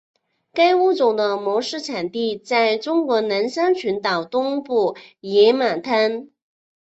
[0.51, 6.31] 该物种的模式产地在中国南沙群岛东部野马滩。